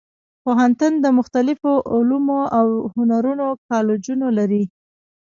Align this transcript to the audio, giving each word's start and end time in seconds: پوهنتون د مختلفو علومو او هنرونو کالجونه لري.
پوهنتون 0.43 0.93
د 1.03 1.05
مختلفو 1.17 1.71
علومو 1.93 2.39
او 2.59 2.67
هنرونو 2.95 3.47
کالجونه 3.67 4.27
لري. 4.37 4.63